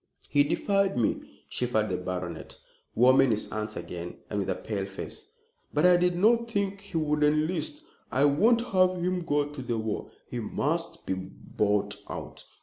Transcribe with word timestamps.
"He 0.29 0.41
defied 0.43 0.97
me," 0.97 1.43
shivered 1.47 1.89
the 1.89 1.97
baronet, 1.97 2.57
warming 2.95 3.29
his 3.29 3.47
hands 3.51 3.75
again 3.75 4.17
and 4.31 4.39
with 4.39 4.49
a 4.49 4.55
pale 4.55 4.87
face; 4.87 5.29
"but 5.75 5.85
I 5.85 5.95
did 5.95 6.15
not 6.15 6.49
think 6.49 6.81
he 6.81 6.97
would 6.97 7.23
enlist. 7.23 7.83
I 8.11 8.25
won't 8.25 8.61
have 8.69 8.97
him 8.97 9.21
go 9.23 9.49
to 9.49 9.61
the 9.61 9.77
war. 9.77 10.09
He 10.27 10.39
must 10.39 11.05
be 11.05 11.13
bought 11.13 11.97
out." 12.09 12.43